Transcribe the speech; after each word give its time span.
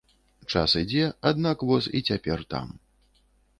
Час 0.53 0.73
ідзе, 0.81 1.03
аднак 1.33 1.67
воз 1.73 1.91
і 2.01 2.03
цяпер 2.09 2.43
там. 2.57 2.67